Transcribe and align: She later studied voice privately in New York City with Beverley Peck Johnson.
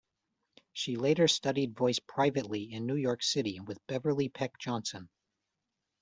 She 0.73 0.95
later 0.95 1.27
studied 1.27 1.75
voice 1.75 1.99
privately 1.99 2.63
in 2.63 2.87
New 2.87 2.95
York 2.95 3.21
City 3.21 3.59
with 3.59 3.77
Beverley 3.85 4.29
Peck 4.29 4.57
Johnson. 4.57 5.11